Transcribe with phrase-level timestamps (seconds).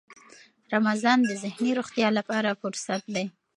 [0.73, 3.25] رمضان د ذهني روغتیا لپاره فرصت دی.